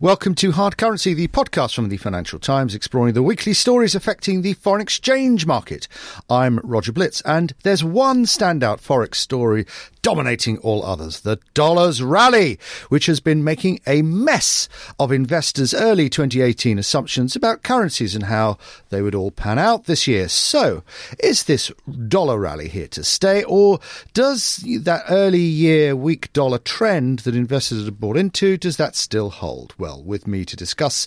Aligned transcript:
Welcome 0.00 0.36
to 0.36 0.52
Hard 0.52 0.76
Currency, 0.76 1.12
the 1.12 1.26
podcast 1.26 1.74
from 1.74 1.88
the 1.88 1.96
Financial 1.96 2.38
Times 2.38 2.72
exploring 2.72 3.14
the 3.14 3.22
weekly 3.22 3.52
stories 3.52 3.96
affecting 3.96 4.42
the 4.42 4.52
foreign 4.52 4.80
exchange 4.80 5.44
market. 5.44 5.88
I'm 6.30 6.60
Roger 6.62 6.92
Blitz, 6.92 7.20
and 7.22 7.52
there's 7.64 7.82
one 7.82 8.24
standout 8.24 8.80
forex 8.80 9.16
story 9.16 9.66
dominating 10.08 10.56
all 10.60 10.82
others, 10.86 11.20
the 11.20 11.38
dollar's 11.52 12.02
rally, 12.02 12.58
which 12.88 13.04
has 13.04 13.20
been 13.20 13.44
making 13.44 13.78
a 13.86 14.00
mess 14.00 14.66
of 14.98 15.12
investors' 15.12 15.74
early 15.74 16.08
2018 16.08 16.78
assumptions 16.78 17.36
about 17.36 17.62
currencies 17.62 18.14
and 18.14 18.24
how 18.24 18.56
they 18.88 19.02
would 19.02 19.14
all 19.14 19.30
pan 19.30 19.58
out 19.58 19.84
this 19.84 20.06
year. 20.06 20.26
So, 20.30 20.82
is 21.22 21.42
this 21.42 21.70
dollar 22.08 22.38
rally 22.38 22.68
here 22.68 22.88
to 22.88 23.04
stay, 23.04 23.44
or 23.44 23.80
does 24.14 24.64
that 24.80 25.04
early 25.10 25.42
year 25.42 25.94
weak 25.94 26.32
dollar 26.32 26.56
trend 26.56 27.18
that 27.20 27.36
investors 27.36 27.84
have 27.84 28.00
bought 28.00 28.16
into, 28.16 28.56
does 28.56 28.78
that 28.78 28.96
still 28.96 29.28
hold? 29.28 29.74
Well, 29.76 30.02
with 30.02 30.26
me 30.26 30.46
to 30.46 30.56
discuss 30.56 31.06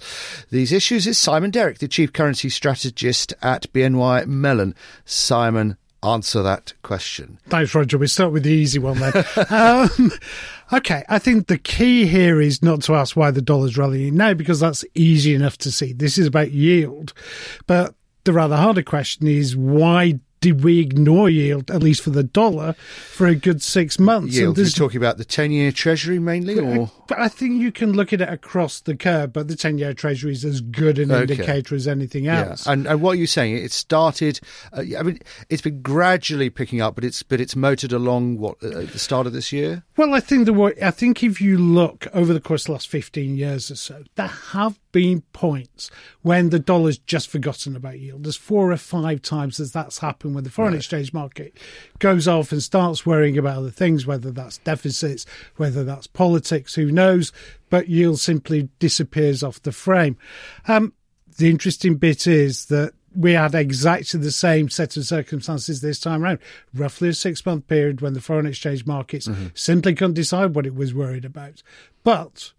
these 0.51 0.71
issues 0.71 1.07
is 1.07 1.17
Simon 1.17 1.49
Derrick, 1.49 1.79
the 1.79 1.87
chief 1.87 2.13
currency 2.13 2.49
strategist 2.49 3.33
at 3.41 3.73
BNY 3.73 4.27
Mellon. 4.27 4.75
Simon, 5.05 5.77
answer 6.03 6.41
that 6.41 6.73
question. 6.81 7.39
Thanks, 7.47 7.73
Roger. 7.75 7.97
We 7.97 8.07
start 8.07 8.31
with 8.31 8.43
the 8.43 8.51
easy 8.51 8.79
one 8.79 8.99
then. 8.99 9.25
um, 9.49 10.11
okay, 10.73 11.03
I 11.09 11.19
think 11.19 11.47
the 11.47 11.57
key 11.57 12.05
here 12.05 12.41
is 12.41 12.63
not 12.63 12.81
to 12.83 12.95
ask 12.95 13.15
why 13.15 13.31
the 13.31 13.41
dollar's 13.41 13.77
rallying 13.77 14.15
now 14.15 14.33
because 14.33 14.59
that's 14.59 14.85
easy 14.95 15.35
enough 15.35 15.57
to 15.59 15.71
see. 15.71 15.93
This 15.93 16.17
is 16.17 16.27
about 16.27 16.51
yield, 16.51 17.13
but 17.67 17.95
the 18.23 18.33
rather 18.33 18.57
harder 18.57 18.83
question 18.83 19.27
is 19.27 19.55
why 19.55 20.19
we 20.43 20.79
ignore 20.79 21.29
yield, 21.29 21.69
at 21.69 21.83
least 21.83 22.01
for 22.01 22.09
the 22.09 22.23
dollar, 22.23 22.73
for 22.73 23.27
a 23.27 23.35
good 23.35 23.61
six 23.61 23.99
months? 23.99 24.35
Yield, 24.35 24.57
you're 24.57 24.67
talking 24.69 24.97
about 24.97 25.17
the 25.17 25.25
10 25.25 25.51
year 25.51 25.71
Treasury 25.71 26.17
mainly? 26.17 26.57
or 26.59 26.91
But 27.07 27.19
I 27.19 27.27
think 27.27 27.61
you 27.61 27.71
can 27.71 27.93
look 27.93 28.11
at 28.11 28.21
it 28.21 28.29
across 28.29 28.79
the 28.79 28.95
curve, 28.95 29.33
but 29.33 29.47
the 29.47 29.55
10 29.55 29.77
year 29.77 29.93
Treasury 29.93 30.31
is 30.31 30.43
as 30.43 30.61
good 30.61 30.97
an 30.97 31.11
Okay. 31.11 31.21
indicator 31.33 31.75
as 31.75 31.87
anything 31.87 32.25
else. 32.27 32.65
And, 32.65 32.87
and 32.87 33.01
what 33.01 33.11
are 33.11 33.19
you 33.19 33.27
saying? 33.27 33.55
It 33.57 33.71
started. 33.71 34.39
Uh, 34.73 34.83
I 34.97 35.03
mean, 35.03 35.19
it's 35.49 35.61
been 35.61 35.81
gradually 35.83 36.49
picking 36.49 36.81
up, 36.81 36.95
but 36.95 37.03
it's 37.03 37.21
but 37.21 37.39
it's 37.39 37.55
motored 37.55 37.91
along. 37.91 38.39
What 38.39 38.57
uh, 38.63 38.79
at 38.79 38.93
the 38.93 38.99
start 38.99 39.27
of 39.27 39.33
this 39.33 39.51
year? 39.51 39.83
Well, 39.95 40.15
I 40.15 40.19
think 40.21 40.45
the 40.47 40.73
I 40.81 40.89
think 40.91 41.21
if 41.23 41.39
you 41.39 41.57
look 41.59 42.07
over 42.13 42.33
the 42.33 42.39
course 42.41 42.63
of 42.63 42.67
the 42.67 42.71
last 42.73 42.87
15 42.87 43.35
years 43.35 43.69
or 43.69 43.75
so, 43.75 44.03
there 44.15 44.27
have 44.27 44.79
been 44.91 45.21
points 45.33 45.91
when 46.21 46.49
the 46.49 46.59
dollar's 46.59 46.97
just 46.97 47.29
forgotten 47.29 47.75
about 47.75 47.99
yield. 47.99 48.23
There's 48.23 48.35
four 48.35 48.71
or 48.71 48.77
five 48.77 49.21
times 49.21 49.59
as 49.59 49.71
that's 49.71 49.99
happened 49.99 50.30
when 50.33 50.43
the 50.43 50.49
foreign 50.49 50.73
exchange 50.73 51.13
market 51.13 51.57
goes 51.99 52.27
off 52.27 52.51
and 52.51 52.61
starts 52.61 53.05
worrying 53.05 53.37
about 53.37 53.57
other 53.57 53.69
things, 53.69 54.05
whether 54.05 54.31
that's 54.31 54.57
deficits, 54.59 55.25
whether 55.57 55.83
that's 55.83 56.07
politics, 56.07 56.75
who 56.75 56.91
knows, 56.91 57.31
but 57.69 57.89
yield 57.89 58.19
simply 58.19 58.69
disappears 58.79 59.43
off 59.43 59.61
the 59.63 59.71
frame. 59.71 60.17
Um, 60.67 60.93
the 61.37 61.49
interesting 61.49 61.95
bit 61.95 62.27
is 62.27 62.65
that 62.65 62.93
we 63.15 63.33
had 63.33 63.55
exactly 63.55 64.19
the 64.19 64.31
same 64.31 64.69
set 64.69 64.95
of 64.95 65.05
circumstances 65.05 65.81
this 65.81 65.99
time 65.99 66.23
around. 66.23 66.39
Roughly 66.73 67.09
a 67.09 67.13
six 67.13 67.45
month 67.45 67.67
period 67.67 68.01
when 68.01 68.13
the 68.13 68.21
foreign 68.21 68.45
exchange 68.45 68.85
markets 68.85 69.27
simply 69.53 69.93
couldn't 69.95 70.13
decide 70.13 70.55
what 70.55 70.65
it 70.65 70.75
was 70.75 70.93
worried 70.93 71.25
about. 71.25 71.61
But 72.03 72.53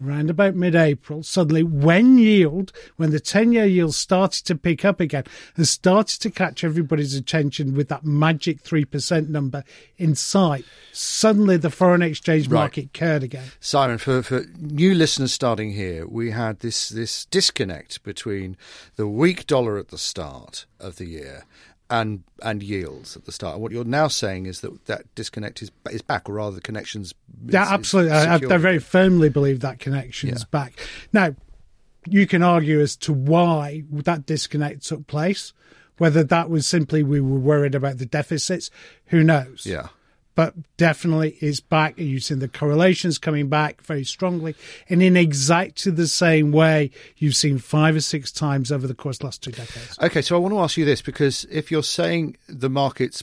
round 0.00 0.28
about 0.30 0.54
mid 0.54 0.74
April, 0.74 1.22
suddenly 1.22 1.62
when 1.62 2.18
yield, 2.18 2.72
when 2.96 3.10
the 3.10 3.20
10 3.20 3.52
year 3.52 3.64
yield 3.64 3.94
started 3.94 4.44
to 4.46 4.54
pick 4.54 4.84
up 4.84 5.00
again 5.00 5.24
and 5.56 5.66
started 5.66 6.20
to 6.20 6.30
catch 6.30 6.64
everybody's 6.64 7.14
attention 7.14 7.74
with 7.74 7.88
that 7.88 8.04
magic 8.04 8.62
3% 8.62 9.28
number 9.28 9.64
in 9.96 10.14
sight, 10.14 10.64
suddenly 10.92 11.56
the 11.56 11.70
foreign 11.70 12.02
exchange 12.02 12.48
Right. 12.48 12.60
market 12.60 12.92
cared 12.92 13.22
again. 13.22 13.44
Simon, 13.60 13.98
for, 13.98 14.22
for 14.22 14.44
new 14.58 14.94
listeners 14.94 15.32
starting 15.32 15.72
here, 15.72 16.06
we 16.06 16.30
had 16.32 16.60
this 16.60 16.88
this 16.88 17.24
disconnect 17.26 18.02
between 18.02 18.56
the 18.96 19.06
weak 19.06 19.46
dollar 19.46 19.78
at 19.78 19.88
the 19.88 19.98
start 19.98 20.66
of 20.80 20.96
the 20.96 21.06
year 21.06 21.44
and 22.00 22.22
and 22.42 22.62
yields 22.62 23.16
at 23.16 23.24
the 23.24 23.32
start. 23.32 23.54
And 23.54 23.62
what 23.62 23.72
you're 23.72 23.84
now 23.84 24.08
saying 24.08 24.46
is 24.46 24.60
that 24.60 24.86
that 24.86 25.14
disconnect 25.14 25.62
is 25.62 25.70
is 25.90 26.02
back, 26.02 26.28
or 26.28 26.34
rather, 26.34 26.56
the 26.56 26.60
connections. 26.60 27.14
Yeah, 27.46 27.62
is- 27.62 27.68
is 27.68 27.72
absolutely. 27.72 28.12
I, 28.12 28.32
I, 28.32 28.34
I 28.34 28.56
very 28.58 28.78
firmly 28.78 29.28
believe 29.28 29.60
that 29.60 29.78
connection's 29.78 30.40
Yeah. 30.40 30.46
back. 30.50 30.78
Now, 31.12 31.34
you 32.06 32.26
can 32.26 32.42
argue 32.42 32.80
as 32.80 32.96
to 32.96 33.12
why 33.12 33.84
that 33.90 34.26
disconnect 34.26 34.86
took 34.86 35.06
place. 35.06 35.52
Whether 35.98 36.24
that 36.24 36.50
was 36.50 36.66
simply 36.66 37.04
we 37.04 37.20
were 37.20 37.38
worried 37.38 37.76
about 37.76 37.98
the 37.98 38.06
deficits, 38.06 38.68
who 39.06 39.22
knows? 39.22 39.64
Yeah. 39.64 39.88
But 40.34 40.54
definitely 40.76 41.36
it's 41.40 41.60
back. 41.60 41.98
You've 41.98 42.24
seen 42.24 42.40
the 42.40 42.48
correlations 42.48 43.18
coming 43.18 43.48
back 43.48 43.82
very 43.82 44.04
strongly. 44.04 44.54
And 44.88 45.02
in 45.02 45.16
exactly 45.16 45.92
the 45.92 46.08
same 46.08 46.50
way 46.50 46.90
you've 47.16 47.36
seen 47.36 47.58
five 47.58 47.96
or 47.96 48.00
six 48.00 48.32
times 48.32 48.72
over 48.72 48.86
the 48.86 48.94
course 48.94 49.16
of 49.16 49.20
the 49.20 49.26
last 49.26 49.42
two 49.42 49.52
decades. 49.52 49.98
Okay, 50.02 50.22
so 50.22 50.34
I 50.36 50.38
want 50.38 50.54
to 50.54 50.60
ask 50.60 50.76
you 50.76 50.84
this 50.84 51.02
because 51.02 51.44
if 51.50 51.70
you're 51.70 51.82
saying 51.82 52.36
the 52.48 52.70
markets 52.70 53.22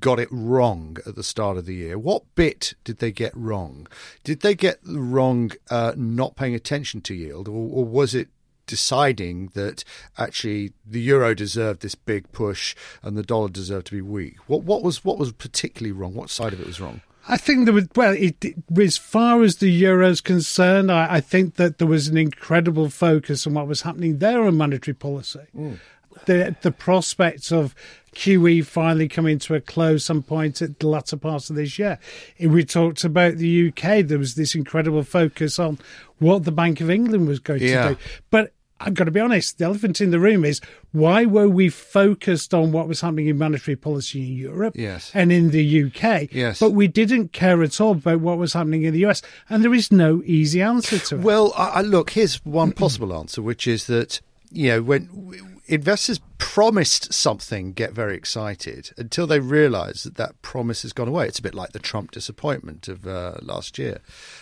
got 0.00 0.20
it 0.20 0.28
wrong 0.30 0.98
at 1.06 1.14
the 1.14 1.22
start 1.22 1.56
of 1.56 1.66
the 1.66 1.74
year, 1.74 1.98
what 1.98 2.22
bit 2.34 2.74
did 2.84 2.98
they 2.98 3.12
get 3.12 3.34
wrong? 3.36 3.86
Did 4.24 4.40
they 4.40 4.54
get 4.54 4.78
wrong 4.84 5.52
uh, 5.70 5.94
not 5.96 6.36
paying 6.36 6.54
attention 6.54 7.00
to 7.02 7.14
yield, 7.14 7.48
or, 7.48 7.52
or 7.52 7.84
was 7.84 8.14
it 8.14 8.28
deciding 8.76 9.50
that 9.54 9.84
actually 10.16 10.72
the 10.86 11.00
euro 11.00 11.34
deserved 11.34 11.82
this 11.82 11.94
big 11.94 12.30
push 12.32 12.74
and 13.02 13.16
the 13.16 13.22
dollar 13.22 13.48
deserved 13.50 13.86
to 13.88 13.92
be 13.92 14.00
weak? 14.00 14.36
What 14.46 14.62
what 14.64 14.82
was 14.82 15.04
what 15.04 15.18
was 15.18 15.30
particularly 15.32 15.92
wrong? 15.92 16.14
What 16.14 16.30
side 16.30 16.52
of 16.54 16.60
it 16.60 16.66
was 16.66 16.80
wrong? 16.80 17.02
I 17.28 17.36
think 17.36 17.66
there 17.66 17.74
was, 17.74 17.86
well, 17.94 18.14
it, 18.14 18.42
it- 18.44 18.56
as 18.80 18.96
far 18.98 19.42
as 19.42 19.56
the 19.56 19.70
euro 19.70 20.08
is 20.08 20.20
concerned, 20.20 20.90
I, 20.90 21.16
I 21.16 21.20
think 21.20 21.54
that 21.56 21.78
there 21.78 21.86
was 21.86 22.08
an 22.08 22.16
incredible 22.16 22.88
focus 22.90 23.46
on 23.46 23.54
what 23.54 23.68
was 23.68 23.82
happening 23.82 24.18
there 24.18 24.42
on 24.42 24.56
monetary 24.56 24.94
policy. 24.94 25.46
Mm. 25.56 25.78
The, 26.26 26.56
the 26.62 26.72
prospects 26.72 27.52
of 27.52 27.74
QE 28.14 28.66
finally 28.66 29.06
coming 29.08 29.38
to 29.40 29.54
a 29.54 29.60
close 29.60 30.04
some 30.04 30.22
point 30.22 30.60
at 30.60 30.78
the 30.80 30.88
latter 30.88 31.16
part 31.16 31.48
of 31.48 31.54
this 31.56 31.78
year. 31.78 31.98
If 32.38 32.50
we 32.50 32.64
talked 32.64 33.04
about 33.04 33.36
the 33.36 33.68
UK, 33.68 34.04
there 34.06 34.18
was 34.18 34.34
this 34.34 34.54
incredible 34.56 35.04
focus 35.04 35.58
on 35.60 35.78
what 36.18 36.42
the 36.44 36.52
Bank 36.52 36.80
of 36.80 36.90
England 36.90 37.26
was 37.28 37.38
going 37.38 37.62
Yeah. 37.62 37.88
to 37.90 37.94
do. 37.94 38.00
But 38.30 38.52
I've 38.84 38.94
got 38.94 39.04
to 39.04 39.10
be 39.10 39.20
honest, 39.20 39.58
the 39.58 39.64
elephant 39.64 40.00
in 40.00 40.10
the 40.10 40.18
room 40.20 40.44
is 40.44 40.60
why 40.92 41.24
were 41.24 41.48
we 41.48 41.68
focused 41.68 42.52
on 42.52 42.72
what 42.72 42.88
was 42.88 43.00
happening 43.00 43.28
in 43.28 43.38
monetary 43.38 43.76
policy 43.76 44.20
in 44.26 44.36
Europe 44.36 44.74
Yes. 44.76 45.10
and 45.14 45.30
in 45.32 45.50
the 45.50 45.84
UK? 45.84 46.28
Yes. 46.32 46.58
But 46.60 46.70
we 46.72 46.88
didn't 46.88 47.32
care 47.32 47.62
at 47.62 47.80
all 47.80 47.92
about 47.92 48.20
what 48.20 48.38
was 48.38 48.52
happening 48.52 48.82
in 48.82 48.92
the 48.92 49.04
US. 49.06 49.22
And 49.48 49.62
there 49.64 49.74
is 49.74 49.90
no 49.92 50.22
easy 50.24 50.60
answer 50.62 50.98
to 50.98 51.16
it. 51.16 51.22
Well, 51.22 51.52
I, 51.56 51.68
I, 51.68 51.80
look, 51.82 52.10
here's 52.10 52.44
one 52.44 52.72
possible 52.72 53.14
answer, 53.14 53.40
which 53.42 53.66
is 53.66 53.86
that 53.86 54.20
you 54.50 54.68
know 54.68 54.82
when 54.82 55.51
investors 55.66 56.20
promised 56.38 57.12
something, 57.14 57.72
get 57.72 57.92
very 57.92 58.16
excited 58.16 58.90
until 58.96 59.26
they 59.26 59.40
realise 59.40 60.02
that 60.02 60.16
that 60.16 60.40
promise 60.42 60.82
has 60.82 60.92
gone 60.92 61.08
away. 61.08 61.26
It's 61.26 61.38
a 61.38 61.42
bit 61.42 61.54
like 61.54 61.72
the 61.72 61.78
Trump 61.78 62.10
disappointment 62.10 62.88
of 62.88 63.06
uh, 63.06 63.34
last 63.40 63.78
year. 63.78 64.00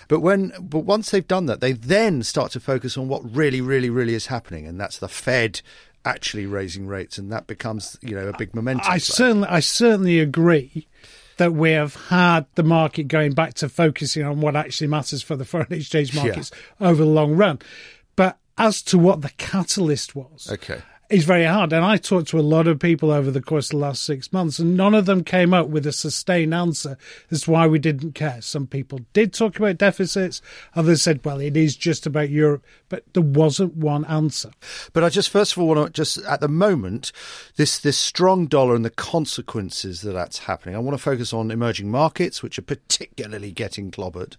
But 0.08 0.20
when, 0.20 0.52
but 0.60 0.80
once 0.80 1.10
they've 1.10 1.26
done 1.26 1.46
that, 1.46 1.60
they 1.60 1.72
then 1.72 2.22
start 2.22 2.52
to 2.52 2.60
focus 2.60 2.96
on 2.96 3.08
what 3.08 3.22
really, 3.34 3.60
really, 3.60 3.90
really 3.90 4.14
is 4.14 4.26
happening, 4.26 4.66
and 4.66 4.80
that's 4.80 4.98
the 4.98 5.08
Fed 5.08 5.60
actually 6.04 6.46
raising 6.46 6.86
rates, 6.86 7.18
and 7.18 7.30
that 7.30 7.46
becomes 7.46 7.98
you 8.00 8.14
know 8.14 8.28
a 8.28 8.36
big 8.36 8.54
momentum. 8.54 8.86
I 8.86 8.92
play. 8.92 8.98
certainly, 9.00 9.48
I 9.48 9.60
certainly 9.60 10.18
agree 10.18 10.86
that 11.36 11.52
we 11.52 11.70
have 11.72 11.94
had 12.08 12.46
the 12.54 12.62
market 12.62 13.04
going 13.08 13.32
back 13.32 13.54
to 13.54 13.68
focusing 13.68 14.24
on 14.24 14.40
what 14.40 14.56
actually 14.56 14.86
matters 14.86 15.22
for 15.22 15.36
the 15.36 15.44
foreign 15.44 15.72
exchange 15.72 16.14
Yeah. 16.14 16.24
markets 16.24 16.50
over 16.80 17.04
the 17.04 17.10
long 17.10 17.34
run. 17.36 17.58
But 18.16 18.38
as 18.58 18.82
to 18.84 18.98
what 18.98 19.22
the 19.22 19.30
catalyst 19.38 20.14
was, 20.14 20.48
Okay. 20.50 20.80
Is 21.10 21.24
very 21.24 21.44
hard. 21.44 21.72
And 21.72 21.84
I 21.84 21.96
talked 21.96 22.28
to 22.28 22.38
a 22.38 22.40
lot 22.40 22.66
of 22.66 22.78
people 22.78 23.10
over 23.10 23.30
the 23.30 23.42
course 23.42 23.66
of 23.66 23.78
the 23.78 23.84
last 23.84 24.02
six 24.02 24.32
months, 24.32 24.58
and 24.58 24.76
none 24.76 24.94
of 24.94 25.06
them 25.06 25.24
came 25.24 25.52
up 25.52 25.68
with 25.68 25.86
a 25.86 25.92
sustained 25.92 26.54
answer 26.54 26.96
as 27.30 27.42
to 27.42 27.50
why 27.50 27.66
we 27.66 27.78
didn't 27.78 28.12
care. 28.12 28.40
Some 28.40 28.66
people 28.66 29.00
did 29.12 29.32
talk 29.32 29.58
about 29.58 29.78
deficits. 29.78 30.40
Others 30.74 31.02
said, 31.02 31.24
well, 31.24 31.40
it 31.40 31.56
is 31.56 31.76
just 31.76 32.06
about 32.06 32.30
Europe 32.30 32.64
but 32.90 33.04
there 33.14 33.22
wasn't 33.22 33.74
one 33.74 34.04
answer. 34.04 34.50
But 34.92 35.02
I 35.02 35.08
just 35.08 35.30
first 35.30 35.52
of 35.52 35.58
all 35.58 35.68
want 35.68 35.86
to 35.86 35.92
just 35.92 36.18
at 36.18 36.40
the 36.40 36.48
moment 36.48 37.12
this 37.56 37.78
this 37.78 37.96
strong 37.96 38.46
dollar 38.46 38.74
and 38.74 38.84
the 38.84 38.90
consequences 38.90 40.02
that 40.02 40.12
that's 40.12 40.40
happening. 40.40 40.74
I 40.74 40.80
want 40.80 40.98
to 40.98 41.02
focus 41.02 41.32
on 41.32 41.50
emerging 41.50 41.90
markets, 41.90 42.42
which 42.42 42.58
are 42.58 42.62
particularly 42.62 43.52
getting 43.52 43.90
clobbered. 43.90 44.34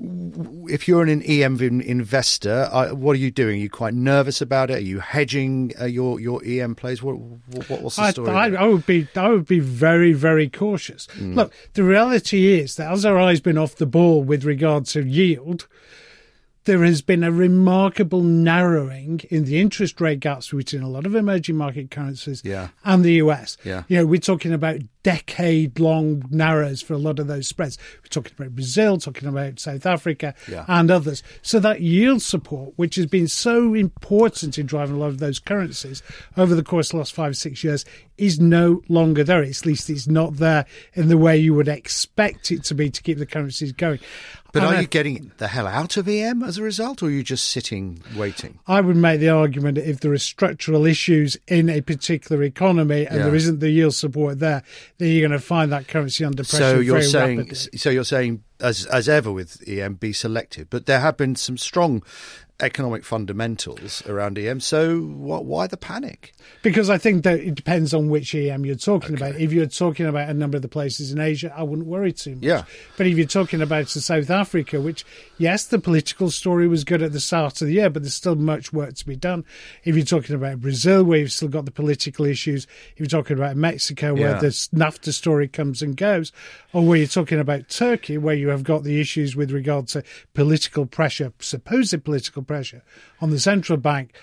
If 0.70 0.88
you're 0.88 1.02
an 1.02 1.24
EM 1.24 1.60
investor, 1.62 2.70
what 2.94 3.14
are 3.14 3.20
you 3.20 3.32
doing? 3.32 3.56
Are 3.56 3.64
you 3.64 3.70
quite 3.70 3.96
nervous 3.96 4.42
about 4.42 4.70
it? 4.70 4.78
Are 4.78 4.80
you 4.80 5.00
hedging 5.00 5.74
uh, 5.82 5.86
your 5.86 6.20
your 6.20 6.44
EM 6.46 6.76
plays? 6.76 7.02
What, 7.02 7.18
what 7.18 7.82
what's 7.82 7.96
the 7.96 8.12
story? 8.12 8.30
I, 8.30 8.48
I, 8.48 8.64
I, 8.64 8.68
would 8.68 8.86
be 8.86 9.08
I 9.16 9.30
would 9.30 9.48
be 9.48 9.60
very 9.60 10.14
very 10.14 10.50
cautious. 10.50 11.08
Mm. 11.18 11.36
Look, 11.36 11.54
the 11.74 11.84
reality 11.84 12.60
is 12.60 12.76
that 12.76 12.92
as 12.92 13.06
our 13.06 13.18
eyes 13.18 13.40
been 13.40 13.58
off 13.58 13.76
the 13.76 13.86
ball 13.86 14.22
with 14.24 14.44
regard 14.44 14.86
to 14.88 15.04
yield 15.04 15.68
there 16.66 16.84
has 16.84 17.02
been 17.02 17.24
a 17.24 17.32
remarkable 17.32 18.22
narrowing 18.22 19.22
in 19.30 19.46
the 19.46 19.60
interest 19.60 20.00
rate 20.00 20.20
gaps 20.20 20.52
between 20.52 20.84
a 20.84 20.90
lot 20.90 21.06
of 21.06 21.16
emerging 21.16 21.56
market 21.56 21.90
currencies 21.90 22.42
yeah. 22.46 22.70
and 22.84 23.04
the 23.04 23.14
US. 23.14 23.58
Yeah. 23.64 23.84
You 23.88 23.98
know, 23.98 24.06
we're 24.06 24.20
talking 24.20 24.54
about 24.54 24.80
decade 25.04 25.80
long 25.80 26.24
narrows 26.30 26.82
for 26.82 26.94
a 26.94 26.98
lot 26.98 27.20
of 27.20 27.28
those 27.28 27.48
spreads. 27.48 27.78
We're 28.04 28.10
talking 28.10 28.34
about 28.38 28.56
Brazil, 28.56 28.98
talking 28.98 29.28
about 29.28 29.60
South 29.60 29.86
Africa 29.86 30.34
yeah. 30.48 30.66
and 30.68 30.92
others. 30.92 31.24
So 31.42 31.60
that 31.60 31.82
yield 31.82 32.22
support, 32.22 32.74
which 32.76 32.96
has 32.96 33.06
been 33.06 33.28
so 33.28 33.74
important 33.74 34.58
in 34.58 34.66
driving 34.66 34.96
a 34.96 35.00
lot 35.00 35.08
of 35.08 35.20
those 35.20 35.40
currencies 35.40 36.04
over 36.38 36.56
the 36.56 36.64
course 36.64 36.88
of 36.88 36.92
the 36.92 36.98
last 36.98 37.14
five, 37.14 37.38
six 37.38 37.64
years, 37.64 37.86
is 38.18 38.40
no 38.40 38.82
longer 38.88 39.24
there. 39.24 39.44
At 39.44 39.66
least 39.66 39.90
it's 39.90 40.08
not 40.08 40.36
there 40.36 40.66
in 40.94 41.08
the 41.08 41.18
way 41.18 41.38
you 41.38 41.54
would 41.56 41.68
expect 41.68 42.52
it 42.52 42.64
to 42.66 42.76
be 42.76 42.90
to 42.90 43.02
keep 43.02 43.18
the 43.18 43.26
currencies 43.26 43.72
going. 43.72 44.00
But 44.54 44.64
and 44.64 44.76
are 44.76 44.82
you 44.82 44.88
getting 44.88 45.32
the 45.38 45.48
hell 45.48 45.66
out 45.66 45.96
of 45.96 46.08
EM 46.10 46.44
as 46.44 46.58
a 46.58 46.64
result, 46.64 47.02
or 47.02 47.06
are 47.06 47.10
you 47.10 47.24
just 47.24 47.48
sitting 47.48 48.04
waiting? 48.18 48.60
I 48.68 48.82
would 48.82 48.98
make 48.98 49.22
the 49.22 49.30
argument 49.30 49.76
that 49.76 49.90
if 49.90 50.02
there 50.02 50.12
are 50.12 50.18
structural 50.18 50.86
issues 50.86 51.38
in 51.48 51.70
a 51.70 51.80
particular 51.80 52.44
economy 52.44 53.06
and 53.06 53.18
yeah. 53.18 53.24
there 53.24 53.36
isn't 53.36 53.60
the 53.60 53.70
yield 53.70 53.96
support 53.96 54.40
there, 54.40 54.64
you're 55.08 55.28
going 55.28 55.40
to 55.40 55.46
find 55.46 55.72
that 55.72 55.88
currency 55.88 56.24
under 56.26 56.44
pressure. 56.44 56.58
So 56.58 56.80
you're 56.80 57.02
saying, 57.02 57.38
rapidly. 57.40 57.78
so 57.78 57.90
you're 57.90 58.04
saying, 58.04 58.44
as 58.62 58.86
as 58.86 59.10
ever 59.10 59.32
with 59.32 59.68
EM, 59.68 59.96
be 59.96 60.14
selective. 60.14 60.70
But 60.70 60.86
there 60.86 61.00
have 61.00 61.18
been 61.18 61.36
some 61.36 61.58
strong 61.58 62.04
economic 62.62 63.04
fundamentals 63.04 64.06
around 64.06 64.38
EM. 64.38 64.60
So 64.60 65.02
what, 65.02 65.46
why 65.46 65.68
the 65.68 65.78
panic? 65.78 66.34
Because 66.62 66.90
I 66.90 66.98
think 66.98 67.24
that 67.24 67.40
it 67.40 67.56
depends 67.56 67.94
on 67.94 68.10
which 68.10 68.36
EM 68.36 68.66
you're 68.66 68.76
talking 68.76 69.16
okay. 69.16 69.30
about. 69.30 69.42
If 69.42 69.52
you're 69.52 69.66
talking 69.66 70.06
about 70.06 70.30
a 70.30 70.34
number 70.34 70.58
of 70.58 70.62
the 70.62 70.68
places 70.68 71.12
in 71.12 71.20
Asia, 71.20 71.54
I 71.56 71.64
wouldn't 71.64 71.88
worry 71.88 72.14
too 72.14 72.36
much. 72.36 72.44
Yeah. 72.44 72.64
But 72.98 73.08
if 73.08 73.18
you're 73.18 73.28
talking 73.28 73.62
about 73.62 73.90
South 73.90 74.30
Africa, 74.30 74.80
which, 74.80 75.06
yes, 75.38 75.66
the 75.66 75.80
political 75.80 76.30
story 76.30 76.68
was 76.68 76.84
good 76.84 77.02
at 77.02 77.12
the 77.12 77.20
start 77.20 77.62
of 77.62 77.68
the 77.68 77.74
year, 77.74 77.90
but 77.90 78.04
there's 78.04 78.16
still 78.16 78.36
much 78.36 78.72
work 78.72 78.96
to 78.96 79.06
be 79.06 79.16
done. 79.16 79.44
If 79.84 79.96
you're 79.96 80.06
talking 80.06 80.36
about 80.36 80.62
Brazil, 80.62 81.04
where 81.04 81.20
you've 81.20 81.32
still 81.32 81.48
got 81.48 81.66
the 81.66 81.72
political 81.72 82.26
issues, 82.26 82.68
if 82.94 83.00
you're 83.00 83.08
talking 83.08 83.38
about 83.38 83.56
Mexico, 83.56 84.14
where 84.14 84.32
yeah. 84.32 84.40
the 84.40 84.48
NAFTA 84.48 85.14
story 85.14 85.48
comes 85.48 85.82
and 85.82 85.98
goes, 85.98 86.32
or 86.74 86.86
where 86.86 86.98
you're 86.98 87.08
talking 87.08 87.40
about 87.40 87.70
Turkey, 87.70 88.18
where 88.18 88.36
you 88.36 88.50
have 88.52 88.64
got 88.64 88.84
the 88.84 89.00
issues 89.00 89.36
with 89.36 89.52
regard 89.52 89.88
to 89.90 90.04
political 90.34 90.86
pressure, 90.86 91.34
supposed 91.40 92.04
political 92.04 92.44
pressure 92.44 92.84
on 93.20 93.32
the 93.32 93.40
central 93.40 93.78
bank, 93.78 94.14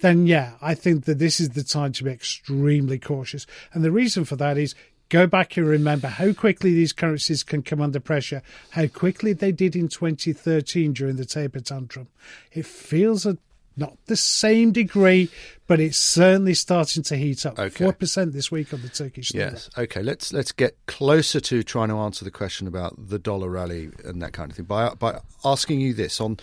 then 0.00 0.26
yeah, 0.26 0.54
I 0.60 0.74
think 0.74 1.04
that 1.04 1.18
this 1.18 1.40
is 1.40 1.50
the 1.50 1.62
time 1.62 1.92
to 1.92 2.04
be 2.04 2.10
extremely 2.10 2.98
cautious. 2.98 3.46
And 3.72 3.84
the 3.84 3.92
reason 3.92 4.24
for 4.24 4.36
that 4.36 4.58
is 4.58 4.74
go 5.08 5.26
back 5.26 5.56
and 5.56 5.66
remember 5.66 6.08
how 6.08 6.32
quickly 6.32 6.72
these 6.72 6.92
currencies 6.92 7.42
can 7.42 7.62
come 7.62 7.80
under 7.80 8.00
pressure, 8.00 8.42
how 8.70 8.86
quickly 8.86 9.32
they 9.32 9.52
did 9.52 9.76
in 9.76 9.88
2013 9.88 10.92
during 10.92 11.16
the 11.16 11.24
taper 11.24 11.60
tantrum. 11.60 12.08
It 12.50 12.66
feels 12.66 13.26
a 13.26 13.38
not 13.76 13.96
the 14.06 14.16
same 14.16 14.72
degree, 14.72 15.30
but 15.66 15.80
it's 15.80 15.96
certainly 15.96 16.54
starting 16.54 17.02
to 17.04 17.16
heat 17.16 17.46
up. 17.46 17.56
Four 17.56 17.66
okay. 17.66 17.92
percent 17.92 18.32
this 18.32 18.50
week 18.50 18.72
on 18.74 18.82
the 18.82 18.88
Turkish. 18.88 19.32
lira. 19.32 19.52
Yes. 19.52 19.70
Okay. 19.76 20.02
Let's 20.02 20.32
let's 20.32 20.52
get 20.52 20.76
closer 20.86 21.40
to 21.40 21.62
trying 21.62 21.88
to 21.88 21.96
answer 21.96 22.24
the 22.24 22.30
question 22.30 22.66
about 22.66 23.08
the 23.08 23.18
dollar 23.18 23.48
rally 23.48 23.90
and 24.04 24.20
that 24.22 24.32
kind 24.32 24.50
of 24.50 24.56
thing 24.56 24.66
by 24.66 24.90
by 24.94 25.20
asking 25.44 25.80
you 25.80 25.94
this 25.94 26.20
on 26.20 26.38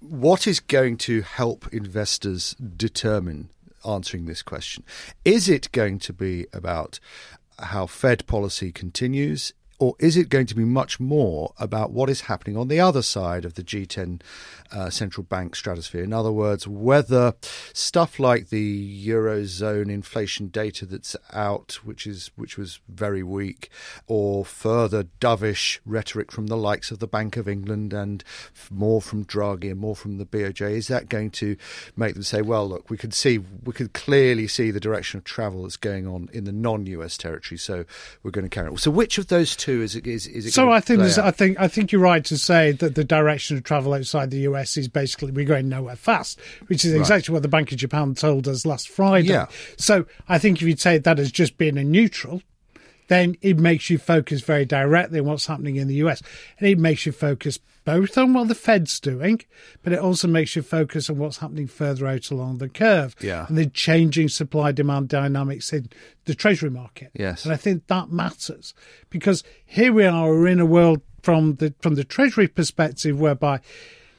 what 0.00 0.46
is 0.46 0.60
going 0.60 0.96
to 0.98 1.22
help 1.22 1.66
investors 1.72 2.54
determine 2.76 3.50
answering 3.86 4.26
this 4.26 4.42
question? 4.42 4.84
Is 5.24 5.48
it 5.48 5.70
going 5.72 5.98
to 6.00 6.12
be 6.12 6.46
about 6.52 6.98
how 7.58 7.86
Fed 7.86 8.26
policy 8.26 8.72
continues? 8.72 9.52
Or 9.78 9.94
is 9.98 10.16
it 10.16 10.30
going 10.30 10.46
to 10.46 10.54
be 10.54 10.64
much 10.64 10.98
more 10.98 11.52
about 11.58 11.90
what 11.90 12.08
is 12.08 12.22
happening 12.22 12.56
on 12.56 12.68
the 12.68 12.80
other 12.80 13.02
side 13.02 13.44
of 13.44 13.54
the 13.54 13.62
G10 13.62 14.22
uh, 14.72 14.88
central 14.88 15.24
bank 15.24 15.54
stratosphere? 15.54 16.02
In 16.02 16.14
other 16.14 16.32
words, 16.32 16.66
whether 16.66 17.34
stuff 17.74 18.18
like 18.18 18.48
the 18.48 19.06
eurozone 19.06 19.90
inflation 19.90 20.48
data 20.48 20.86
that's 20.86 21.14
out, 21.32 21.78
which 21.84 22.06
is 22.06 22.30
which 22.36 22.56
was 22.56 22.80
very 22.88 23.22
weak, 23.22 23.70
or 24.06 24.46
further 24.46 25.04
dovish 25.20 25.78
rhetoric 25.84 26.32
from 26.32 26.46
the 26.46 26.56
likes 26.56 26.90
of 26.90 26.98
the 26.98 27.06
Bank 27.06 27.36
of 27.36 27.46
England 27.46 27.92
and 27.92 28.24
more 28.70 29.02
from 29.02 29.26
Draghi 29.26 29.70
and 29.70 29.80
more 29.80 29.96
from 29.96 30.16
the 30.16 30.26
BOJ, 30.26 30.70
is 30.70 30.88
that 30.88 31.10
going 31.10 31.30
to 31.32 31.56
make 31.96 32.14
them 32.14 32.22
say, 32.22 32.40
"Well, 32.40 32.66
look, 32.66 32.88
we 32.88 32.96
could 32.96 33.12
see, 33.12 33.38
we 33.38 33.74
could 33.74 33.92
clearly 33.92 34.48
see 34.48 34.70
the 34.70 34.80
direction 34.80 35.18
of 35.18 35.24
travel 35.24 35.64
that's 35.64 35.76
going 35.76 36.06
on 36.06 36.30
in 36.32 36.44
the 36.44 36.52
non-US 36.52 37.18
territory, 37.18 37.58
so 37.58 37.84
we're 38.22 38.30
going 38.30 38.48
to 38.48 38.54
carry 38.54 38.72
it." 38.72 38.80
So, 38.80 38.90
which 38.90 39.18
of 39.18 39.26
those 39.26 39.54
two 39.54 39.65
two 39.66 39.82
is? 39.82 39.96
Is, 39.96 40.26
is 40.26 40.54
so 40.54 40.70
I 40.70 40.80
think 40.80 41.02
I 41.02 41.30
think 41.30 41.58
I 41.58 41.68
think 41.68 41.90
you're 41.90 42.00
right 42.00 42.24
to 42.24 42.38
say 42.38 42.72
that 42.72 42.94
the 42.94 43.04
direction 43.04 43.56
of 43.56 43.64
travel 43.64 43.94
outside 43.94 44.30
the 44.30 44.38
US 44.40 44.76
is 44.76 44.86
basically 44.86 45.32
we're 45.32 45.44
going 45.44 45.68
nowhere 45.68 45.96
fast, 45.96 46.40
which 46.68 46.84
is 46.84 46.94
exactly 46.94 47.32
right. 47.32 47.36
what 47.36 47.42
the 47.42 47.48
Bank 47.48 47.72
of 47.72 47.78
Japan 47.78 48.14
told 48.14 48.46
us 48.46 48.64
last 48.64 48.88
Friday. 48.88 49.28
Yeah. 49.28 49.46
So 49.76 50.06
I 50.28 50.38
think 50.38 50.62
if 50.62 50.68
you 50.68 50.74
take 50.74 51.02
that 51.02 51.18
as 51.18 51.32
just 51.32 51.58
being 51.58 51.76
a 51.76 51.84
neutral, 51.84 52.42
then 53.08 53.36
it 53.42 53.58
makes 53.58 53.90
you 53.90 53.98
focus 53.98 54.40
very 54.40 54.64
directly 54.64 55.18
on 55.18 55.26
what's 55.26 55.46
happening 55.46 55.76
in 55.76 55.88
the 55.88 55.96
US. 55.96 56.22
And 56.58 56.68
it 56.68 56.78
makes 56.78 57.04
you 57.04 57.12
focus 57.12 57.58
both 57.86 58.18
on 58.18 58.34
what 58.34 58.48
the 58.48 58.54
Fed's 58.54 58.98
doing, 58.98 59.40
but 59.82 59.92
it 59.92 60.00
also 60.00 60.26
makes 60.26 60.56
you 60.56 60.60
focus 60.60 61.08
on 61.08 61.18
what's 61.18 61.38
happening 61.38 61.68
further 61.68 62.06
out 62.08 62.30
along 62.30 62.58
the 62.58 62.68
curve. 62.68 63.14
Yeah. 63.20 63.46
And 63.48 63.56
the 63.56 63.66
changing 63.66 64.28
supply 64.28 64.72
demand 64.72 65.08
dynamics 65.08 65.72
in 65.72 65.88
the 66.24 66.34
treasury 66.34 66.68
market. 66.68 67.12
Yes. 67.14 67.44
And 67.44 67.54
I 67.54 67.56
think 67.56 67.86
that 67.86 68.10
matters 68.10 68.74
because 69.08 69.44
here 69.64 69.92
we 69.92 70.04
are, 70.04 70.28
we're 70.28 70.48
in 70.48 70.60
a 70.60 70.66
world 70.66 71.00
from 71.22 71.54
the 71.56 71.74
from 71.80 71.94
the 71.94 72.04
treasury 72.04 72.48
perspective 72.48 73.18
whereby 73.18 73.60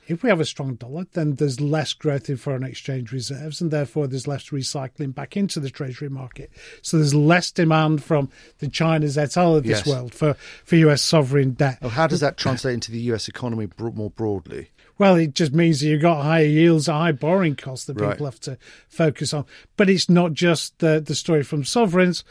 if 0.07 0.23
we 0.23 0.29
have 0.29 0.39
a 0.39 0.45
strong 0.45 0.75
dollar, 0.75 1.05
then 1.13 1.35
there's 1.35 1.61
less 1.61 1.93
growth 1.93 2.29
in 2.29 2.37
foreign 2.37 2.63
exchange 2.63 3.11
reserves, 3.11 3.61
and 3.61 3.71
therefore 3.71 4.07
there's 4.07 4.27
less 4.27 4.49
recycling 4.49 5.13
back 5.13 5.35
into 5.35 5.59
the 5.59 5.69
treasury 5.69 6.09
market. 6.09 6.51
So 6.81 6.97
there's 6.97 7.13
less 7.13 7.51
demand 7.51 8.03
from 8.03 8.29
the 8.59 8.67
China's 8.67 9.17
et 9.17 9.37
al. 9.37 9.55
of 9.55 9.63
this 9.63 9.85
yes. 9.85 9.87
world 9.87 10.13
for, 10.13 10.35
for 10.63 10.75
US 10.77 11.01
sovereign 11.01 11.51
debt. 11.51 11.79
Well, 11.81 11.91
how 11.91 12.07
does 12.07 12.21
that 12.21 12.37
translate 12.37 12.73
into 12.73 12.91
the 12.91 12.99
US 13.11 13.27
economy 13.27 13.67
more 13.77 14.09
broadly? 14.09 14.71
Well, 14.97 15.15
it 15.15 15.35
just 15.35 15.53
means 15.53 15.81
that 15.81 15.87
you've 15.87 16.01
got 16.01 16.23
higher 16.23 16.45
yields, 16.45 16.87
high 16.87 17.11
borrowing 17.11 17.55
costs 17.55 17.85
that 17.85 17.93
people 17.93 18.09
right. 18.09 18.19
have 18.19 18.39
to 18.41 18.57
focus 18.89 19.33
on. 19.33 19.45
But 19.75 19.89
it's 19.89 20.09
not 20.09 20.33
just 20.33 20.79
the, 20.79 20.99
the 20.99 21.15
story 21.15 21.43
from 21.43 21.63
sovereigns 21.63 22.23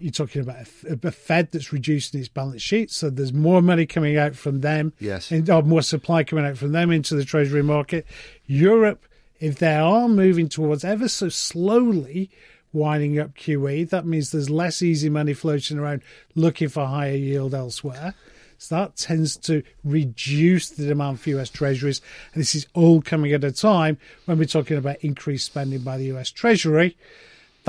you're 0.00 0.12
talking 0.12 0.42
about 0.42 0.66
a, 0.84 0.98
a, 1.06 1.10
Fed 1.10 1.52
that's 1.52 1.72
reducing 1.72 2.20
its 2.20 2.28
balance 2.28 2.62
sheet, 2.62 2.90
so 2.90 3.10
there's 3.10 3.32
more 3.32 3.62
money 3.62 3.86
coming 3.86 4.16
out 4.16 4.34
from 4.34 4.60
them, 4.60 4.92
yes, 4.98 5.30
and 5.30 5.48
or 5.50 5.62
more 5.62 5.82
supply 5.82 6.24
coming 6.24 6.44
out 6.44 6.56
from 6.56 6.72
them 6.72 6.90
into 6.90 7.14
the 7.14 7.24
treasury 7.24 7.62
market. 7.62 8.06
Europe, 8.46 9.04
if 9.38 9.58
they 9.58 9.74
are 9.74 10.08
moving 10.08 10.48
towards 10.48 10.84
ever 10.84 11.08
so 11.08 11.28
slowly 11.28 12.30
winding 12.72 13.18
up 13.18 13.34
QE, 13.34 13.88
that 13.90 14.06
means 14.06 14.30
there's 14.30 14.50
less 14.50 14.82
easy 14.82 15.08
money 15.08 15.34
floating 15.34 15.78
around 15.78 16.02
looking 16.34 16.68
for 16.68 16.86
higher 16.86 17.16
yield 17.16 17.54
elsewhere. 17.54 18.14
So 18.58 18.74
that 18.74 18.96
tends 18.96 19.38
to 19.38 19.62
reduce 19.84 20.68
the 20.68 20.86
demand 20.86 21.18
for 21.18 21.30
US 21.30 21.48
treasuries. 21.48 22.02
And 22.34 22.42
this 22.42 22.54
is 22.54 22.66
all 22.74 23.00
coming 23.00 23.32
at 23.32 23.42
a 23.42 23.52
time 23.52 23.96
when 24.26 24.38
we're 24.38 24.44
talking 24.44 24.76
about 24.76 24.96
increased 25.02 25.46
spending 25.46 25.80
by 25.80 25.96
the 25.96 26.12
US 26.12 26.30
Treasury 26.30 26.96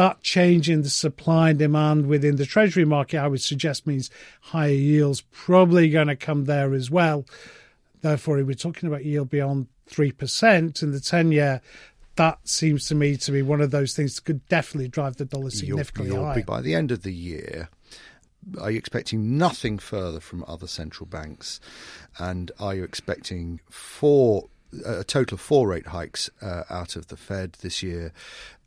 that 0.01 0.23
change 0.23 0.67
in 0.67 0.81
the 0.81 0.89
supply 0.89 1.51
and 1.51 1.59
demand 1.59 2.07
within 2.07 2.37
the 2.37 2.45
treasury 2.47 2.85
market, 2.85 3.19
I 3.19 3.27
would 3.27 3.39
suggest 3.39 3.85
means 3.85 4.09
higher 4.41 4.71
yields 4.71 5.21
probably 5.29 5.91
going 5.91 6.07
to 6.07 6.15
come 6.15 6.45
there 6.45 6.73
as 6.73 6.89
well. 6.89 7.23
Therefore, 8.01 8.39
if 8.39 8.47
we're 8.47 8.55
talking 8.55 8.89
about 8.89 9.05
yield 9.05 9.29
beyond 9.29 9.67
3% 9.91 10.81
in 10.81 10.91
the 10.91 10.99
10 10.99 11.31
year, 11.31 11.61
that 12.15 12.39
seems 12.47 12.87
to 12.87 12.95
me 12.95 13.15
to 13.17 13.31
be 13.31 13.43
one 13.43 13.61
of 13.61 13.69
those 13.69 13.93
things 13.93 14.15
that 14.15 14.25
could 14.25 14.47
definitely 14.47 14.87
drive 14.87 15.17
the 15.17 15.25
dollar 15.25 15.51
significantly 15.51 16.07
you'll, 16.07 16.17
you'll 16.17 16.33
higher. 16.33 16.43
by 16.47 16.61
the 16.61 16.73
end 16.73 16.91
of 16.91 17.03
the 17.03 17.13
year, 17.13 17.69
are 18.59 18.71
you 18.71 18.79
expecting 18.79 19.37
nothing 19.37 19.77
further 19.77 20.19
from 20.19 20.43
other 20.47 20.65
central 20.65 21.05
banks? 21.05 21.59
And 22.17 22.51
are 22.59 22.73
you 22.73 22.83
expecting 22.83 23.59
four 23.69 24.49
a 24.83 25.03
total 25.03 25.35
of 25.35 25.41
four 25.41 25.67
rate 25.67 25.87
hikes 25.87 26.29
uh, 26.41 26.63
out 26.71 26.95
of 26.95 27.09
the 27.09 27.17
Fed 27.17 27.57
this 27.61 27.83
year? 27.83 28.13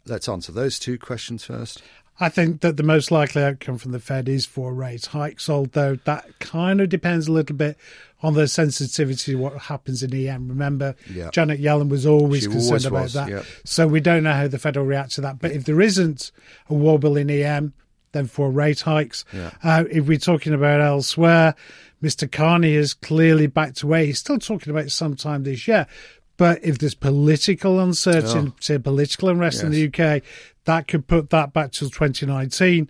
Let's 0.06 0.28
answer 0.28 0.52
those 0.52 0.78
two 0.78 0.98
questions 0.98 1.44
first. 1.44 1.82
I 2.20 2.28
think 2.28 2.60
that 2.60 2.76
the 2.76 2.84
most 2.84 3.10
likely 3.10 3.42
outcome 3.42 3.76
from 3.78 3.90
the 3.90 3.98
Fed 3.98 4.28
is 4.28 4.46
for 4.46 4.72
rate 4.72 5.06
hikes, 5.06 5.48
although 5.50 5.96
that 6.04 6.38
kind 6.38 6.80
of 6.80 6.88
depends 6.88 7.26
a 7.26 7.32
little 7.32 7.56
bit 7.56 7.76
on 8.22 8.34
the 8.34 8.46
sensitivity 8.46 9.32
to 9.32 9.38
what 9.38 9.58
happens 9.62 10.02
in 10.02 10.14
EM. 10.14 10.48
Remember, 10.48 10.94
Yeah. 11.12 11.30
Janet 11.32 11.60
Yellen 11.60 11.88
was 11.88 12.06
always 12.06 12.42
She 12.44 12.48
concerned 12.48 12.68
always 12.70 12.86
about 12.86 13.02
was, 13.02 13.12
that. 13.14 13.28
yeah. 13.28 13.42
So 13.64 13.88
we 13.88 13.98
don't 14.00 14.22
know 14.22 14.32
how 14.32 14.46
the 14.46 14.58
Fed 14.60 14.76
will 14.76 14.84
react 14.84 15.12
to 15.16 15.22
that. 15.22 15.40
But 15.40 15.50
if 15.52 15.64
there 15.64 15.80
isn't 15.80 16.30
a 16.70 16.74
wobble 16.74 17.16
in 17.16 17.28
EM, 17.30 17.72
then 18.12 18.26
for 18.28 18.48
rate 18.48 18.82
hikes. 18.82 19.24
Yeah. 19.32 19.50
Uh, 19.62 19.84
if 19.90 20.06
we're 20.06 20.18
talking 20.18 20.54
about 20.54 20.80
elsewhere, 20.80 21.56
Mr. 22.00 22.30
Carney 22.30 22.74
is 22.74 22.94
clearly 22.94 23.48
backed 23.48 23.82
away. 23.82 24.06
He's 24.06 24.20
still 24.20 24.38
talking 24.38 24.70
about 24.70 24.90
sometime 24.92 25.42
this 25.42 25.66
year. 25.66 25.88
But 26.36 26.64
if 26.64 26.78
there's 26.78 26.94
political 26.94 27.78
uncertainty, 27.78 28.74
oh. 28.74 28.78
political 28.78 29.28
unrest 29.28 29.62
in 29.62 29.70
the 29.70 29.86
UK, 29.86 30.22
that 30.64 30.88
could 30.88 31.06
put 31.06 31.30
that 31.30 31.52
back 31.52 31.72
till 31.72 31.90
2019. 31.90 32.88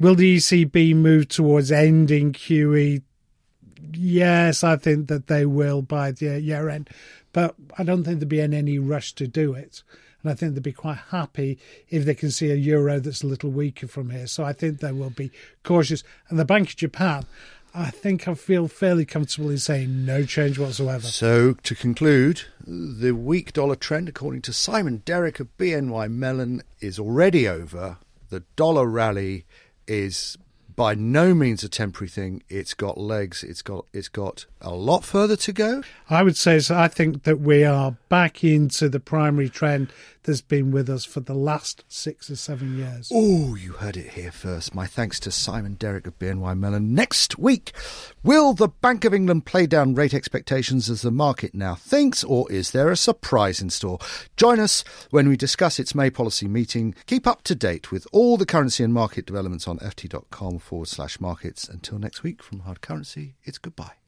Will 0.00 0.14
the 0.14 0.36
ECB 0.36 0.94
move 0.94 1.28
towards 1.28 1.70
ending 1.70 2.32
QE? 2.32 3.02
Yes, 3.92 4.64
I 4.64 4.76
think 4.76 5.06
that 5.08 5.28
they 5.28 5.46
will 5.46 5.82
by 5.82 6.10
the 6.10 6.40
year 6.40 6.68
end, 6.68 6.90
but 7.32 7.54
I 7.78 7.84
don't 7.84 8.02
think 8.02 8.18
there'd 8.18 8.28
be 8.28 8.40
in 8.40 8.52
any 8.52 8.78
rush 8.78 9.12
to 9.14 9.28
do 9.28 9.54
it. 9.54 9.82
And 10.22 10.32
I 10.32 10.34
think 10.34 10.54
they'd 10.54 10.62
be 10.62 10.72
quite 10.72 10.98
happy 11.10 11.58
if 11.90 12.04
they 12.04 12.14
can 12.14 12.30
see 12.30 12.50
a 12.50 12.54
euro 12.54 12.98
that's 12.98 13.22
a 13.22 13.26
little 13.26 13.50
weaker 13.50 13.86
from 13.86 14.10
here. 14.10 14.26
So 14.26 14.42
I 14.42 14.54
think 14.54 14.80
they 14.80 14.90
will 14.90 15.10
be 15.10 15.30
cautious. 15.62 16.02
And 16.28 16.38
the 16.38 16.46
Bank 16.46 16.70
of 16.70 16.76
Japan, 16.76 17.26
I 17.74 17.90
think 17.90 18.28
I 18.28 18.34
feel 18.34 18.68
fairly 18.68 19.04
comfortable 19.04 19.50
in 19.50 19.58
saying 19.58 20.04
no 20.04 20.24
change 20.24 20.60
whatsoever. 20.60 21.06
So, 21.06 21.54
to 21.54 21.74
conclude, 21.74 22.42
the 22.64 23.12
weak 23.12 23.52
dollar 23.52 23.74
trend, 23.74 24.08
according 24.08 24.42
to 24.42 24.52
Simon 24.52 25.02
Derrick 25.04 25.40
of 25.40 25.48
BNY 25.58 26.08
Mellon, 26.12 26.62
is 26.80 27.00
already 27.00 27.48
over. 27.48 27.98
The 28.30 28.44
dollar 28.54 28.86
rally 28.86 29.44
is 29.88 30.38
by 30.76 30.94
no 30.94 31.34
means 31.34 31.64
a 31.64 31.68
temporary 31.68 32.08
thing. 32.08 32.42
It's 32.48 32.74
got 32.74 32.98
legs. 32.98 33.42
It's 33.42 33.62
got 33.62 33.86
it's 33.92 34.08
got 34.08 34.46
a 34.60 34.74
lot 34.74 35.04
further 35.04 35.36
to 35.36 35.52
go. 35.52 35.82
I 36.08 36.22
would 36.22 36.36
say 36.36 36.60
so. 36.60 36.76
I 36.76 36.88
think 36.88 37.24
that 37.24 37.40
we 37.40 37.64
are 37.64 37.96
back 38.08 38.44
into 38.44 38.88
the 38.88 39.00
primary 39.00 39.48
trend 39.48 39.92
that's 40.24 40.40
been 40.40 40.70
with 40.70 40.88
us 40.90 41.04
for 41.04 41.20
the 41.20 41.34
last 41.34 41.84
six 41.88 42.30
or 42.30 42.36
seven 42.36 42.76
years. 42.76 43.10
Oh, 43.14 43.54
you 43.54 43.72
heard 43.72 43.96
it 43.96 44.10
here 44.10 44.32
first. 44.32 44.74
My 44.74 44.86
thanks 44.86 45.20
to 45.20 45.30
Simon 45.30 45.74
Derrick 45.74 46.06
of 46.06 46.18
BNY 46.18 46.58
Mellon. 46.58 46.94
Next 46.94 47.38
week, 47.38 47.72
will 48.22 48.52
the 48.52 48.68
Bank 48.68 49.04
of 49.04 49.14
England 49.14 49.46
play 49.46 49.66
down 49.66 49.94
rate 49.94 50.14
expectations 50.14 50.90
as 50.90 51.02
the 51.02 51.10
market 51.10 51.54
now 51.54 51.74
thinks, 51.74 52.24
or 52.24 52.50
is 52.50 52.72
there 52.72 52.90
a 52.90 52.96
surprise 52.96 53.60
in 53.60 53.70
store? 53.70 53.98
Join 54.36 54.58
us 54.58 54.82
when 55.10 55.28
we 55.28 55.36
discuss 55.36 55.78
its 55.78 55.94
May 55.94 56.10
policy 56.10 56.48
meeting. 56.48 56.94
Keep 57.06 57.26
up 57.26 57.42
to 57.42 57.54
date 57.54 57.92
with 57.92 58.06
all 58.12 58.36
the 58.36 58.46
currency 58.46 58.82
and 58.82 58.92
market 58.92 59.26
developments 59.26 59.68
on 59.68 59.78
ft.com 59.78 60.58
forward 60.58 60.88
slash 60.88 61.20
markets. 61.20 61.68
Until 61.68 61.98
next 61.98 62.22
week, 62.22 62.42
from 62.42 62.60
Hard 62.60 62.80
Currency, 62.80 63.34
it's 63.44 63.58
goodbye. 63.58 64.03